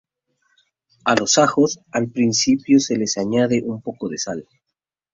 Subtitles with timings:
[1.05, 4.47] A los ajos, al principio, se les añade un poco de sal.